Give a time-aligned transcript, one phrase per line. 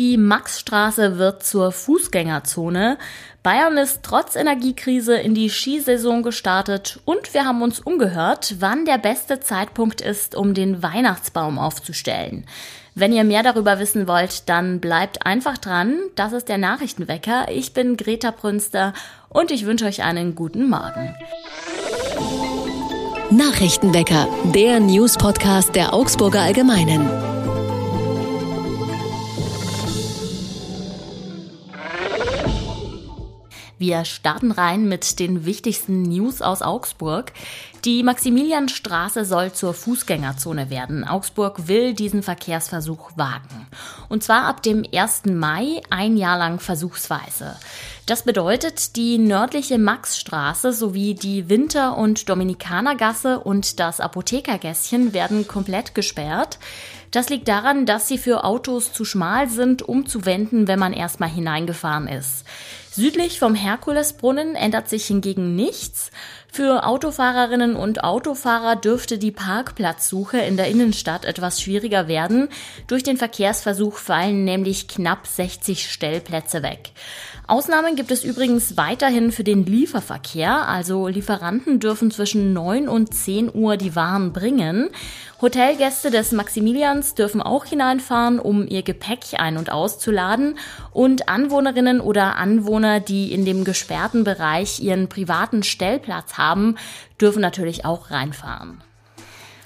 [0.00, 2.96] die Maxstraße wird zur Fußgängerzone.
[3.42, 8.96] Bayern ist trotz Energiekrise in die Skisaison gestartet und wir haben uns umgehört, wann der
[8.96, 12.46] beste Zeitpunkt ist, um den Weihnachtsbaum aufzustellen.
[12.94, 15.98] Wenn ihr mehr darüber wissen wollt, dann bleibt einfach dran.
[16.14, 17.48] Das ist der Nachrichtenwecker.
[17.50, 18.94] Ich bin Greta Prünster
[19.28, 21.14] und ich wünsche euch einen guten Morgen.
[23.30, 27.29] Nachrichtenwecker, der News-Podcast der Augsburger Allgemeinen.
[33.80, 37.32] Wir starten rein mit den wichtigsten News aus Augsburg.
[37.86, 41.02] Die Maximilianstraße soll zur Fußgängerzone werden.
[41.02, 43.68] Augsburg will diesen Verkehrsversuch wagen.
[44.10, 45.22] Und zwar ab dem 1.
[45.32, 47.56] Mai ein Jahr lang versuchsweise.
[48.04, 55.94] Das bedeutet, die nördliche Maxstraße sowie die Winter- und Dominikanergasse und das Apothekergässchen werden komplett
[55.94, 56.58] gesperrt.
[57.10, 60.92] Das liegt daran, dass sie für Autos zu schmal sind, um zu wenden, wenn man
[60.92, 62.44] erstmal hineingefahren ist.
[62.92, 66.10] Südlich vom Herkulesbrunnen ändert sich hingegen nichts.
[66.52, 72.48] Für Autofahrerinnen und Autofahrer dürfte die Parkplatzsuche in der Innenstadt etwas schwieriger werden.
[72.88, 76.90] Durch den Verkehrsversuch fallen nämlich knapp 60 Stellplätze weg.
[77.50, 83.52] Ausnahmen gibt es übrigens weiterhin für den Lieferverkehr, also Lieferanten dürfen zwischen 9 und 10
[83.52, 84.88] Uhr die Waren bringen.
[85.40, 90.58] Hotelgäste des Maximilians dürfen auch hineinfahren, um ihr Gepäck ein- und auszuladen
[90.92, 96.76] und Anwohnerinnen oder Anwohner, die in dem gesperrten Bereich ihren privaten Stellplatz haben,
[97.20, 98.82] dürfen natürlich auch reinfahren.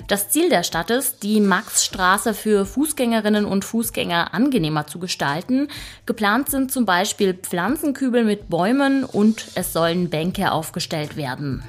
[0.09, 5.69] Das Ziel der Stadt ist, die Maxstraße für Fußgängerinnen und Fußgänger angenehmer zu gestalten.
[6.05, 11.63] Geplant sind zum Beispiel Pflanzenkübel mit Bäumen und es sollen Bänke aufgestellt werden.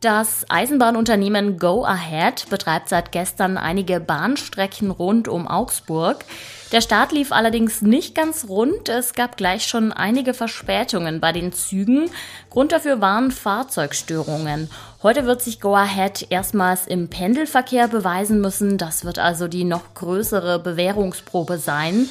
[0.00, 6.24] Das Eisenbahnunternehmen Go Ahead betreibt seit gestern einige Bahnstrecken rund um Augsburg.
[6.70, 8.88] Der Start lief allerdings nicht ganz rund.
[8.88, 12.10] Es gab gleich schon einige Verspätungen bei den Zügen.
[12.48, 14.70] Grund dafür waren Fahrzeugstörungen.
[15.02, 18.78] Heute wird sich Go Ahead erstmals im Pendelverkehr beweisen müssen.
[18.78, 22.08] Das wird also die noch größere Bewährungsprobe sein.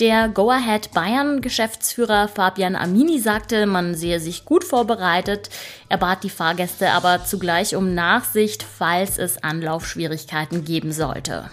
[0.00, 5.50] Der Go-Ahead Bayern-Geschäftsführer Fabian Amini sagte, man sehe sich gut vorbereitet.
[5.90, 11.50] Er bat die Fahrgäste aber zugleich um Nachsicht, falls es Anlaufschwierigkeiten geben sollte.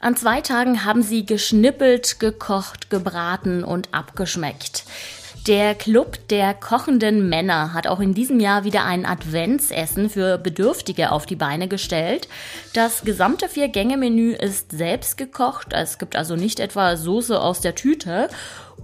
[0.00, 4.84] An zwei Tagen haben sie geschnippelt, gekocht, gebraten und abgeschmeckt.
[5.46, 11.12] Der Club der kochenden Männer hat auch in diesem Jahr wieder ein Adventsessen für Bedürftige
[11.12, 12.28] auf die Beine gestellt.
[12.72, 15.74] Das gesamte Vier-Gänge-Menü ist selbst gekocht.
[15.74, 18.30] Es gibt also nicht etwa Soße aus der Tüte.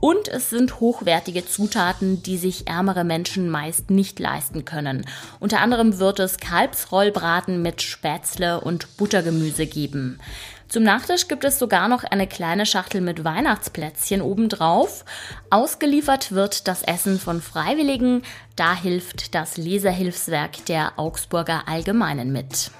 [0.00, 5.06] Und es sind hochwertige Zutaten, die sich ärmere Menschen meist nicht leisten können.
[5.41, 10.21] Unter anderem wird es Kalbsrollbraten mit Spätzle und Buttergemüse geben.
[10.70, 15.04] Zum Nachtisch gibt es sogar noch eine kleine Schachtel mit Weihnachtsplätzchen obendrauf.
[15.50, 18.22] Ausgeliefert wird das Essen von Freiwilligen.
[18.54, 22.70] Da hilft das Leserhilfswerk der Augsburger Allgemeinen mit.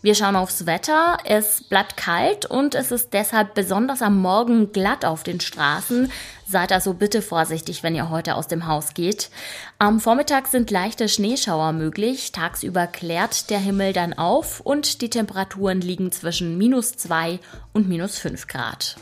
[0.00, 1.18] Wir schauen aufs Wetter.
[1.24, 6.12] Es bleibt kalt und es ist deshalb besonders am Morgen glatt auf den Straßen.
[6.46, 9.30] Seid also bitte vorsichtig, wenn ihr heute aus dem Haus geht.
[9.78, 12.30] Am Vormittag sind leichte Schneeschauer möglich.
[12.30, 17.40] Tagsüber klärt der Himmel dann auf und die Temperaturen liegen zwischen minus zwei
[17.72, 18.96] und minus fünf Grad.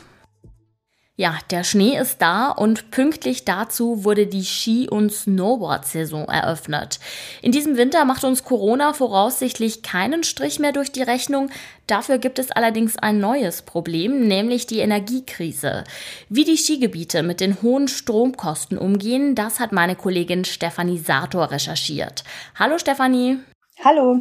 [1.19, 6.99] Ja, der Schnee ist da und pünktlich dazu wurde die Ski- und Snowboard-Saison eröffnet.
[7.41, 11.49] In diesem Winter macht uns Corona voraussichtlich keinen Strich mehr durch die Rechnung.
[11.87, 15.85] Dafür gibt es allerdings ein neues Problem, nämlich die Energiekrise.
[16.29, 22.25] Wie die Skigebiete mit den hohen Stromkosten umgehen, das hat meine Kollegin Stefanie Sator recherchiert.
[22.53, 23.39] Hallo Stefanie.
[23.83, 24.19] Hallo.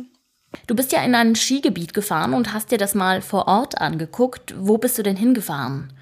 [0.66, 4.54] Du bist ja in ein Skigebiet gefahren und hast dir das mal vor Ort angeguckt.
[4.56, 5.92] Wo bist du denn hingefahren?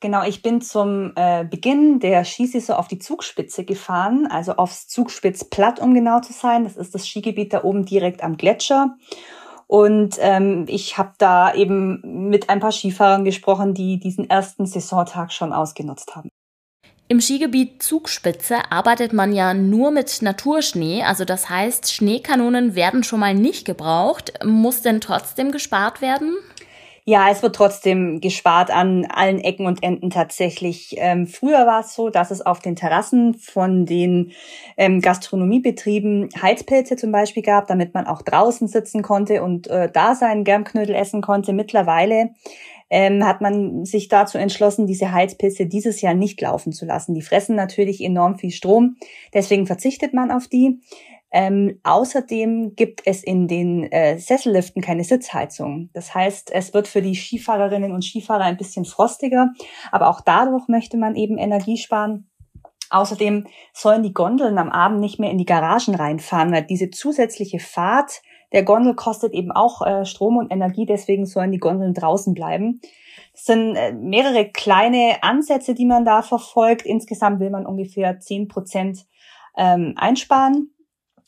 [0.00, 5.80] Genau, ich bin zum äh, Beginn der Skisaison auf die Zugspitze gefahren, also aufs Zugspitzplatt,
[5.80, 6.62] um genau zu sein.
[6.62, 8.96] Das ist das Skigebiet da oben direkt am Gletscher.
[9.66, 15.32] Und ähm, ich habe da eben mit ein paar Skifahrern gesprochen, die diesen ersten Saisontag
[15.32, 16.30] schon ausgenutzt haben.
[17.08, 23.20] Im Skigebiet Zugspitze arbeitet man ja nur mit Naturschnee, also das heißt, Schneekanonen werden schon
[23.20, 24.32] mal nicht gebraucht.
[24.44, 26.36] Muss denn trotzdem gespart werden?
[27.10, 30.94] Ja, es wird trotzdem gespart an allen Ecken und Enden tatsächlich.
[30.98, 34.32] Ähm, früher war es so, dass es auf den Terrassen von den
[34.76, 40.14] ähm, Gastronomiebetrieben Heizpilze zum Beispiel gab, damit man auch draußen sitzen konnte und äh, da
[40.14, 41.54] seinen Germknödel essen konnte.
[41.54, 42.34] Mittlerweile
[42.90, 47.14] ähm, hat man sich dazu entschlossen, diese Heizpilze dieses Jahr nicht laufen zu lassen.
[47.14, 48.96] Die fressen natürlich enorm viel Strom,
[49.32, 50.82] deswegen verzichtet man auf die.
[51.30, 55.90] Ähm, außerdem gibt es in den äh, Sesselliften keine Sitzheizung.
[55.92, 59.50] Das heißt, es wird für die Skifahrerinnen und Skifahrer ein bisschen frostiger,
[59.92, 62.30] aber auch dadurch möchte man eben Energie sparen.
[62.90, 67.58] Außerdem sollen die Gondeln am Abend nicht mehr in die Garagen reinfahren, weil diese zusätzliche
[67.58, 68.22] Fahrt
[68.52, 72.80] der Gondel kostet eben auch äh, Strom und Energie, deswegen sollen die Gondeln draußen bleiben.
[73.34, 76.86] Es sind äh, mehrere kleine Ansätze, die man da verfolgt.
[76.86, 79.06] Insgesamt will man ungefähr zehn Prozent
[79.56, 80.70] ähm, einsparen.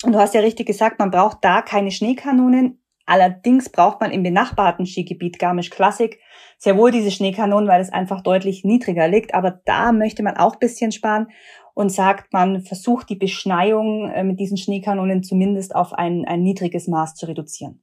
[0.04, 2.82] Und du hast ja richtig gesagt, man braucht da keine Schneekanonen.
[3.06, 6.18] Allerdings braucht man im benachbarten Skigebiet Garmisch Classic
[6.58, 9.34] sehr wohl diese Schneekanonen, weil es einfach deutlich niedriger liegt.
[9.34, 11.28] Aber da möchte man auch bisschen sparen
[11.74, 16.88] und sagt, man versucht die Beschneiung äh, mit diesen Schneekanonen zumindest auf ein, ein niedriges
[16.88, 17.82] Maß zu reduzieren.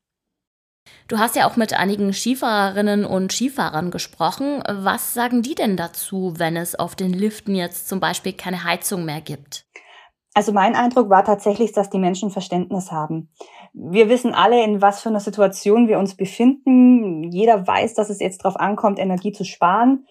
[1.07, 4.63] Du hast ja auch mit einigen Skifahrerinnen und Skifahrern gesprochen.
[4.69, 9.03] Was sagen die denn dazu, wenn es auf den Liften jetzt zum Beispiel keine Heizung
[9.03, 9.66] mehr gibt?
[10.37, 13.31] Also mein Eindruck war tatsächlich, dass die Menschen Verständnis haben.
[13.73, 17.23] Wir wissen alle, in was für einer Situation wir uns befinden.
[17.23, 20.05] Jeder weiß, dass es jetzt darauf ankommt, Energie zu sparen.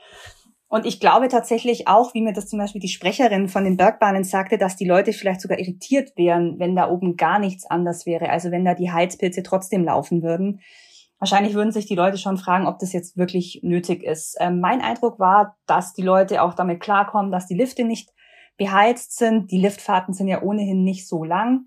[0.67, 4.25] Und ich glaube tatsächlich auch, wie mir das zum Beispiel die Sprecherin von den Bergbahnen
[4.25, 8.29] sagte, dass die Leute vielleicht sogar irritiert wären, wenn da oben gar nichts anders wäre.
[8.29, 10.61] Also wenn da die Heizpilze trotzdem laufen würden.
[11.21, 14.37] Wahrscheinlich würden sich die Leute schon fragen, ob das jetzt wirklich nötig ist.
[14.41, 18.11] Ähm, mein Eindruck war, dass die Leute auch damit klarkommen, dass die Lifte nicht
[18.57, 19.51] beheizt sind.
[19.51, 21.67] Die Liftfahrten sind ja ohnehin nicht so lang.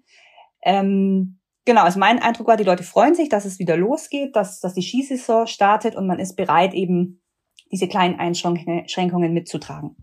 [0.63, 4.59] Ähm, genau, also mein Eindruck war, die Leute freuen sich, dass es wieder losgeht, dass,
[4.59, 7.21] dass die Skisaison startet und man ist bereit, eben
[7.71, 9.95] diese kleinen Einschränkungen mitzutragen.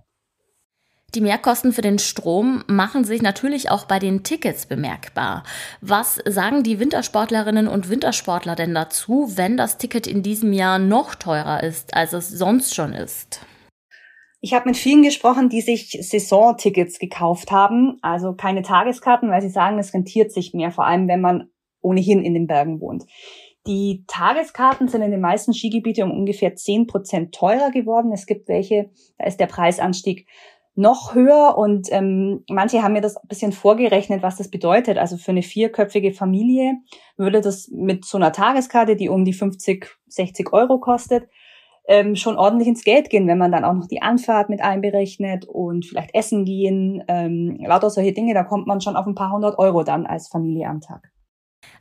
[1.15, 5.45] Die Mehrkosten für den Strom machen sich natürlich auch bei den Tickets bemerkbar.
[5.81, 11.15] Was sagen die Wintersportlerinnen und Wintersportler denn dazu, wenn das Ticket in diesem Jahr noch
[11.15, 13.41] teurer ist, als es sonst schon ist?
[14.41, 19.49] Ich habe mit vielen gesprochen, die sich Saisontickets gekauft haben, also keine Tageskarten, weil sie
[19.49, 21.49] sagen, es rentiert sich mehr, vor allem wenn man
[21.81, 23.05] ohnehin in den Bergen wohnt.
[23.67, 28.13] Die Tageskarten sind in den meisten Skigebieten um ungefähr zehn Prozent teurer geworden.
[28.13, 30.29] Es gibt welche, da ist der Preisanstieg
[30.77, 34.99] noch höher und ähm, manche haben mir das ein bisschen vorgerechnet, was das bedeutet.
[34.99, 36.75] Also für eine vierköpfige Familie
[37.17, 41.29] würde das mit so einer Tageskarte, die um die 50, 60 Euro kostet,
[41.89, 45.45] ähm, schon ordentlich ins Geld gehen, wenn man dann auch noch die Anfahrt mit einberechnet
[45.47, 49.33] und vielleicht essen gehen, ähm, lauter solche Dinge, da kommt man schon auf ein paar
[49.33, 51.11] hundert Euro dann als Familie am Tag.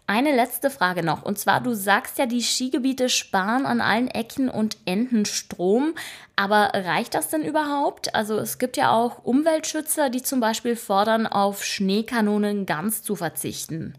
[0.07, 1.23] Eine letzte Frage noch.
[1.23, 5.95] Und zwar, du sagst ja, die Skigebiete sparen an allen Ecken und Enden Strom.
[6.35, 8.13] Aber reicht das denn überhaupt?
[8.13, 13.95] Also es gibt ja auch Umweltschützer, die zum Beispiel fordern, auf Schneekanonen ganz zu verzichten.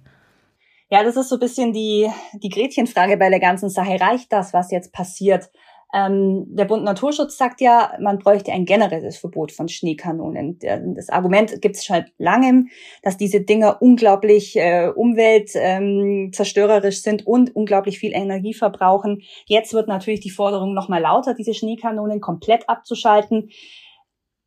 [0.88, 4.00] Ja, das ist so ein bisschen die, die Gretchenfrage bei der ganzen Sache.
[4.00, 5.50] Reicht das, was jetzt passiert?
[5.96, 10.58] Ähm, der Bund Naturschutz sagt ja, man bräuchte ein generelles Verbot von Schneekanonen.
[10.94, 12.68] Das Argument gibt es schon langem,
[13.02, 19.22] dass diese Dinger unglaublich äh, umweltzerstörerisch ähm, sind und unglaublich viel Energie verbrauchen.
[19.46, 23.48] Jetzt wird natürlich die Forderung noch mal lauter, diese Schneekanonen komplett abzuschalten.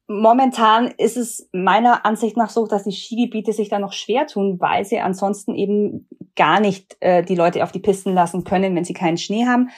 [0.07, 4.59] Momentan ist es meiner Ansicht nach so, dass die Skigebiete sich da noch schwer tun,
[4.59, 8.85] weil sie ansonsten eben gar nicht äh, die Leute auf die Pisten lassen können, wenn
[8.85, 9.69] sie keinen Schnee haben.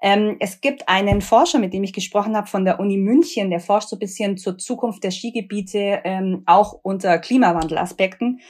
[0.00, 3.60] Ähm, es gibt einen Forscher, mit dem ich gesprochen habe, von der Uni München, der
[3.60, 8.40] forscht so ein bisschen zur Zukunft der Skigebiete, ähm, auch unter Klimawandelaspekten.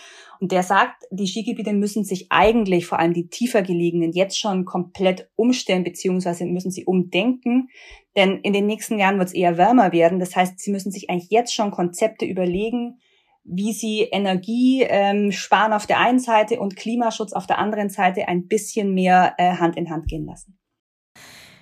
[0.41, 4.65] Und der sagt, die Skigebiete müssen sich eigentlich, vor allem die tiefer gelegenen, jetzt schon
[4.65, 7.69] komplett umstellen, beziehungsweise müssen sie umdenken.
[8.17, 10.19] Denn in den nächsten Jahren wird es eher wärmer werden.
[10.19, 12.99] Das heißt, sie müssen sich eigentlich jetzt schon Konzepte überlegen,
[13.45, 18.27] wie sie Energie ähm, sparen auf der einen Seite und Klimaschutz auf der anderen Seite
[18.27, 20.56] ein bisschen mehr äh, Hand in Hand gehen lassen.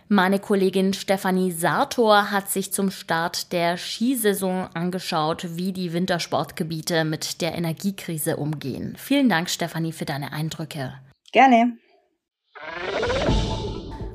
[0.08, 7.40] Meine Kollegin Stefanie Sartor hat sich zum Start der Skisaison angeschaut, wie die Wintersportgebiete mit
[7.40, 8.96] der Energiekrise umgehen.
[8.98, 10.92] Vielen Dank, Stefanie, für deine Eindrücke.
[11.32, 11.78] Gerne.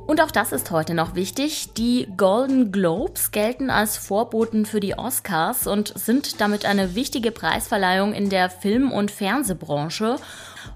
[0.10, 1.74] Und auch das ist heute noch wichtig.
[1.74, 8.14] Die Golden Globes gelten als Vorboten für die Oscars und sind damit eine wichtige Preisverleihung
[8.14, 10.16] in der Film- und Fernsehbranche.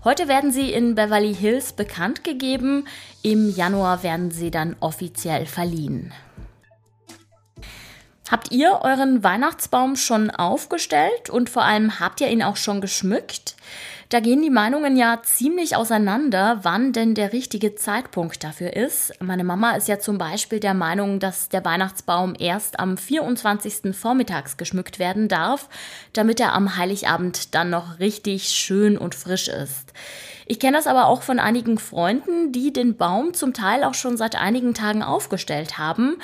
[0.04, 2.88] Heute werden sie in Beverly Hills bekannt gegeben.
[3.22, 6.14] Im Januar werden sie dann offiziell verliehen.
[8.30, 13.56] Habt ihr euren Weihnachtsbaum schon aufgestellt und vor allem habt ihr ihn auch schon geschmückt?
[14.14, 19.12] Da gehen die Meinungen ja ziemlich auseinander, wann denn der richtige Zeitpunkt dafür ist.
[19.20, 23.96] Meine Mama ist ja zum Beispiel der Meinung, dass der Weihnachtsbaum erst am 24.
[23.96, 25.68] vormittags geschmückt werden darf,
[26.14, 29.94] damit er am Heiligabend dann noch richtig schön und frisch ist.
[30.46, 34.16] Ich kenne das aber auch von einigen Freunden, die den Baum zum Teil auch schon
[34.16, 36.18] seit einigen Tagen aufgestellt haben.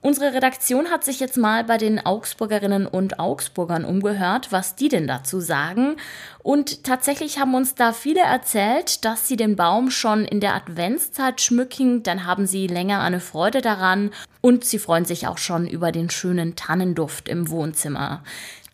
[0.00, 5.08] Unsere Redaktion hat sich jetzt mal bei den Augsburgerinnen und Augsburgern umgehört, was die denn
[5.08, 5.96] dazu sagen.
[6.38, 11.40] Und tatsächlich haben uns da viele erzählt, dass sie den Baum schon in der Adventszeit
[11.40, 15.90] schmücken, dann haben sie länger eine Freude daran und sie freuen sich auch schon über
[15.90, 18.22] den schönen Tannenduft im Wohnzimmer.